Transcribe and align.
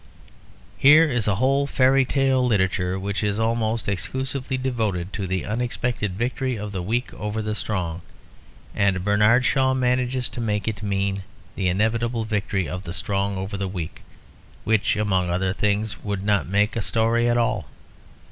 Here 0.79 1.03
is 1.07 1.27
a 1.27 1.35
whole 1.35 1.67
fairy 1.67 2.05
literature 2.05 2.97
which 2.97 3.23
is 3.23 3.37
almost 3.37 3.87
exclusively 3.87 4.57
devoted 4.57 5.13
to 5.13 5.27
the 5.27 5.45
unexpected 5.45 6.13
victory 6.13 6.57
of 6.57 6.71
the 6.71 6.81
weak 6.81 7.13
over 7.13 7.39
the 7.39 7.53
strong; 7.53 8.01
and 8.73 9.03
Bernard 9.03 9.45
Shaw 9.45 9.75
manages 9.75 10.27
to 10.29 10.41
make 10.41 10.67
it 10.67 10.81
mean 10.81 11.21
the 11.55 11.67
inevitable 11.67 12.23
victory 12.25 12.67
of 12.67 12.81
the 12.81 12.95
strong 12.95 13.37
over 13.37 13.57
the 13.57 13.67
weak 13.67 14.01
which, 14.63 14.95
among 14.95 15.29
other 15.29 15.53
things, 15.53 16.03
would 16.03 16.23
not 16.23 16.47
make 16.47 16.75
a 16.75 16.81
story 16.81 17.29
at 17.29 17.37
all. 17.37 17.67